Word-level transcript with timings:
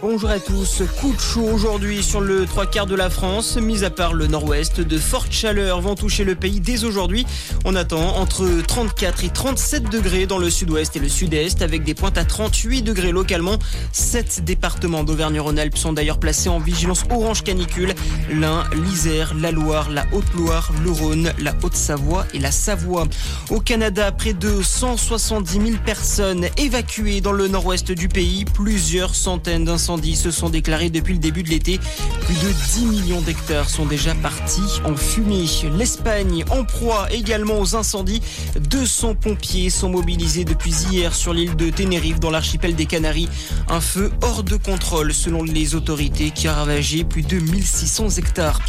Bonjour 0.00 0.30
à 0.30 0.40
tous. 0.40 0.82
Coup 1.00 1.12
de 1.12 1.20
chaud 1.20 1.48
aujourd'hui 1.52 2.02
sur 2.02 2.20
le 2.20 2.44
trois 2.44 2.66
quarts 2.66 2.86
de 2.86 2.94
la 2.96 3.08
France. 3.08 3.56
Mis 3.56 3.84
à 3.84 3.90
part 3.90 4.14
le 4.14 4.26
nord-ouest, 4.26 4.80
de 4.80 4.98
fortes 4.98 5.32
chaleurs 5.32 5.80
vont 5.80 5.94
toucher 5.94 6.24
le 6.24 6.34
pays 6.34 6.60
dès 6.60 6.84
aujourd'hui. 6.84 7.24
On 7.64 7.76
attend 7.76 8.16
entre 8.16 8.48
34 8.66 9.24
et 9.24 9.28
37 9.28 9.90
degrés 9.90 10.26
dans 10.26 10.38
le 10.38 10.50
sud-ouest 10.50 10.96
et 10.96 10.98
le 10.98 11.08
sud-est, 11.08 11.62
avec 11.62 11.84
des 11.84 11.94
pointes 11.94 12.18
à 12.18 12.24
38 12.24 12.82
degrés 12.82 13.12
localement. 13.12 13.58
Sept 13.92 14.44
départements 14.44 15.04
d'Auvergne-Rhône-Alpes 15.04 15.78
sont 15.78 15.92
d'ailleurs 15.92 16.18
placés 16.18 16.48
en 16.48 16.58
vigilance 16.58 17.04
orange 17.10 17.44
canicule. 17.44 17.94
L'Ain, 18.28 18.64
l'Isère, 18.74 19.34
la 19.34 19.52
Loire, 19.52 19.88
la 19.88 20.04
Haute-Loire, 20.12 20.72
le 20.82 20.90
Rhône, 20.90 21.32
la 21.38 21.54
Haute-Savoie 21.62 22.26
et 22.34 22.40
la 22.40 22.50
Savoie. 22.50 23.06
Au 23.50 23.60
Canada, 23.60 24.10
près 24.10 24.32
de 24.32 24.62
170 24.62 25.52
000 25.52 25.66
personnes 25.84 26.46
évacuées 26.56 27.20
dans 27.20 27.32
le 27.32 27.46
nord-ouest 27.46 27.92
du 27.92 28.08
pays. 28.08 28.31
Plusieurs 28.54 29.14
centaines 29.14 29.64
d'incendies 29.64 30.16
se 30.16 30.30
sont 30.30 30.48
déclarés 30.48 30.88
depuis 30.90 31.14
le 31.14 31.18
début 31.18 31.42
de 31.42 31.50
l'été. 31.50 31.78
Plus 32.24 32.34
de 32.34 32.52
10 32.74 32.86
millions 32.86 33.20
d'hectares 33.20 33.68
sont 33.68 33.84
déjà 33.84 34.14
partis 34.14 34.80
en 34.84 34.96
fumée. 34.96 35.44
L'Espagne 35.76 36.44
en 36.50 36.64
proie 36.64 37.08
également 37.12 37.58
aux 37.60 37.76
incendies. 37.76 38.22
200 38.58 39.16
pompiers 39.16 39.68
sont 39.70 39.90
mobilisés 39.90 40.44
depuis 40.44 40.72
hier 40.90 41.14
sur 41.14 41.34
l'île 41.34 41.56
de 41.56 41.68
Tenerife 41.70 42.20
dans 42.20 42.30
l'archipel 42.30 42.74
des 42.74 42.86
Canaries. 42.86 43.28
Un 43.68 43.80
feu 43.80 44.10
hors 44.22 44.42
de 44.42 44.56
contrôle 44.56 45.12
selon 45.12 45.42
les 45.42 45.74
autorités 45.74 46.30
qui 46.30 46.48
a 46.48 46.54
ravagé 46.54 47.04
plus 47.04 47.22
de 47.22 47.38
1600 47.38 48.16
hectares. 48.18 48.60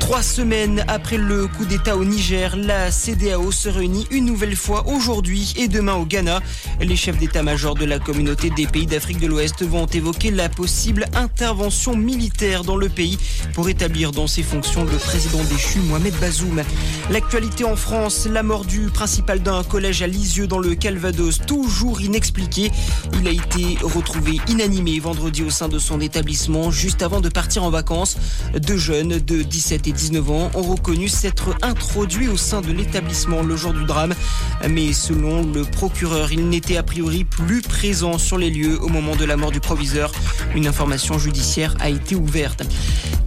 Trois 0.00 0.22
semaines 0.22 0.84
après 0.88 1.18
le 1.18 1.46
coup 1.48 1.66
d'État 1.66 1.96
au 1.96 2.04
Niger, 2.04 2.56
la 2.56 2.90
CDAO 2.90 3.52
se 3.52 3.68
réunit 3.68 4.06
une 4.10 4.24
nouvelle 4.24 4.56
fois 4.56 4.86
aujourd'hui 4.86 5.52
et 5.56 5.68
demain 5.68 5.94
au 5.94 6.06
Ghana. 6.06 6.40
Les 6.80 6.96
chefs 6.96 7.18
d'état-major 7.18 7.74
de 7.74 7.84
la 7.84 7.98
communauté 7.98 8.48
des 8.50 8.66
pays 8.66 8.86
d'Afrique 8.88 9.20
de 9.20 9.26
l'Ouest 9.26 9.62
vont 9.64 9.86
évoquer 9.86 10.30
la 10.30 10.48
possible 10.48 11.06
intervention 11.14 11.94
militaire 11.94 12.64
dans 12.64 12.76
le 12.76 12.88
pays 12.88 13.18
pour 13.52 13.68
établir 13.68 14.12
dans 14.12 14.26
ses 14.26 14.42
fonctions 14.42 14.84
le 14.84 14.96
président 14.96 15.42
déchu 15.44 15.80
Mohamed 15.80 16.14
Bazoum. 16.20 16.62
L'actualité 17.10 17.64
en 17.64 17.76
France, 17.76 18.26
la 18.30 18.42
mort 18.42 18.64
du 18.64 18.86
principal 18.86 19.42
d'un 19.42 19.62
collège 19.62 20.02
à 20.02 20.06
Lisieux 20.06 20.46
dans 20.46 20.58
le 20.58 20.74
Calvados, 20.74 21.40
toujours 21.46 22.00
inexpliqué. 22.00 22.70
Il 23.20 23.28
a 23.28 23.30
été 23.30 23.78
retrouvé 23.82 24.40
inanimé 24.48 24.98
vendredi 25.00 25.42
au 25.42 25.50
sein 25.50 25.68
de 25.68 25.78
son 25.78 26.00
établissement 26.00 26.70
juste 26.70 27.02
avant 27.02 27.20
de 27.20 27.28
partir 27.28 27.64
en 27.64 27.70
vacances. 27.70 28.16
Deux 28.56 28.78
jeunes 28.78 29.18
de 29.18 29.42
17 29.42 29.86
et 29.86 29.92
19 29.92 30.30
ans 30.30 30.50
ont 30.54 30.62
reconnu 30.62 31.08
s'être 31.08 31.54
introduits 31.62 32.28
au 32.28 32.36
sein 32.36 32.62
de 32.62 32.72
l'établissement 32.72 33.42
le 33.42 33.56
jour 33.56 33.74
du 33.74 33.84
drame. 33.84 34.14
Mais 34.68 34.92
selon 34.92 35.44
le 35.44 35.62
procureur, 35.62 36.32
il 36.32 36.48
n'était 36.48 36.76
a 36.76 36.82
priori 36.82 37.24
plus 37.24 37.60
présent 37.60 38.18
sur 38.18 38.38
les 38.38 38.50
lieux 38.50 38.77
au 38.80 38.88
moment 38.88 39.16
de 39.16 39.24
la 39.24 39.36
mort 39.36 39.50
du 39.50 39.60
proviseur. 39.60 40.12
Une 40.54 40.66
information 40.66 41.18
judiciaire 41.18 41.74
a 41.80 41.88
été 41.88 42.14
ouverte. 42.14 42.62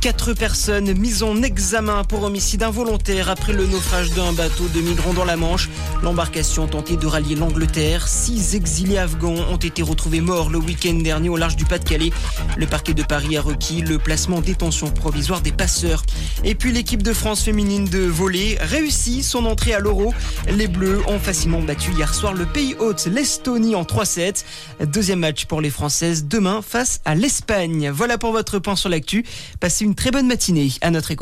Quatre 0.02 0.34
personnes 0.34 0.98
mises 0.98 1.22
en 1.22 1.44
examen 1.44 2.04
pour 2.04 2.24
homicide 2.24 2.64
involontaire 2.64 3.30
après 3.30 3.54
le 3.54 3.68
naufrage 3.68 4.10
d'un 4.14 4.34
bateau 4.34 4.68
de 4.74 4.82
migrants 4.82 5.14
dans 5.14 5.26
la 5.26 5.38
Manche. 5.38 5.70
L'embarcation 6.02 6.66
tentait 6.66 6.98
de 6.98 7.06
rallier 7.06 7.36
l'Angleterre. 7.36 8.08
Six 8.08 8.56
exilés 8.56 8.98
afghans 8.98 9.46
ont 9.52 9.58
été 9.58 9.84
retrouvés 9.84 10.20
morts 10.20 10.50
le 10.50 10.58
week-end 10.58 10.96
dernier 10.96 11.30
au 11.30 11.38
large 11.38 11.56
du 11.56 11.66
Pas-de-Calais. 11.66 12.10
Le 12.58 12.66
parquet 12.66 12.96
de 12.96 13.04
Paris 13.04 13.38
a 13.38 13.44
requis 13.44 13.82
le 13.82 14.00
placement 14.00 14.38
en 14.38 14.42
détention 14.42 14.90
provisoire 14.90 15.42
des 15.42 15.52
passeurs. 15.52 16.04
Et 16.44 16.56
puis 16.56 16.72
l'équipe 16.72 17.04
de 17.04 17.14
France 17.14 17.44
féminine 17.44 17.86
de 17.86 18.00
volley 18.00 18.58
réussit 18.60 19.24
son 19.24 19.46
entrée 19.46 19.76
à 19.76 19.80
l'Euro. 19.80 20.16
Les 20.50 20.68
Bleus 20.68 21.04
ont 21.10 21.20
facilement 21.20 21.62
battu 21.62 21.92
hier 21.92 22.16
soir 22.16 22.34
le 22.34 22.48
pays 22.48 22.76
hôte, 22.80 23.06
l'Estonie 23.06 23.76
en 23.76 23.84
3-7. 23.84 24.46
Deuxième 24.88 25.20
match 25.20 25.46
pour 25.46 25.62
les 25.62 25.70
Françaises 25.70 26.26
demain 26.26 26.64
face 26.68 27.02
à 27.06 27.14
l'Espagne. 27.14 27.92
Voilà 27.94 28.18
pour 28.18 28.32
votre 28.32 28.58
point 28.58 28.76
sur 28.76 28.90
l'actu. 28.90 29.24
Une 29.92 29.96
très 29.96 30.12
bonne 30.12 30.26
matinée 30.26 30.70
à 30.80 30.90
notre 30.90 31.12
écoute. 31.12 31.20